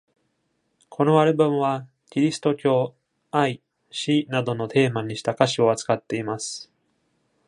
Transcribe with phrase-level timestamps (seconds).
[0.89, 2.95] このアルバムはキリスト教、
[3.29, 3.61] 愛、
[3.91, 6.71] 死などのテーマにした歌詞を扱っています。